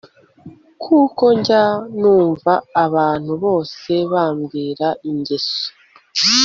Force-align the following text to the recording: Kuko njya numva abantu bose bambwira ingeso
Kuko 0.83 1.23
njya 1.37 1.63
numva 1.99 2.53
abantu 2.85 3.31
bose 3.43 3.91
bambwira 4.11 4.87
ingeso 5.09 5.65